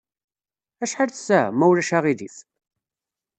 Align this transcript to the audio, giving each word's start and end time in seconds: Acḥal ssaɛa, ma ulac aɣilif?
Acḥal 0.83 1.11
ssaɛa, 1.13 1.51
ma 1.57 1.65
ulac 1.69 1.91
aɣilif? 1.97 2.35